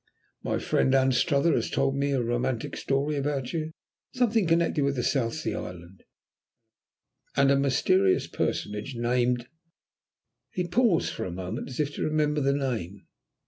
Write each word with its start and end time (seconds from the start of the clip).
My 0.41 0.57
friend, 0.57 0.95
Anstruther, 0.95 1.53
has 1.53 1.69
told 1.69 1.95
me 1.95 2.11
a 2.11 2.23
romantic 2.23 2.75
story 2.75 3.15
about 3.17 3.53
you. 3.53 3.69
Something 4.15 4.47
connected 4.47 4.83
with 4.83 4.97
a 4.97 5.03
South 5.03 5.35
Sea 5.35 5.53
island, 5.53 6.01
and 7.37 7.51
a 7.51 7.55
mysterious 7.55 8.25
personage 8.25 8.95
named" 8.95 9.47
He 10.55 10.67
paused 10.67 11.13
for 11.13 11.25
a 11.25 11.31
moment 11.31 11.69
as 11.69 11.79
if 11.79 11.93
to 11.93 12.03
remember 12.03 12.41
the 12.41 12.53
name. 12.53 13.05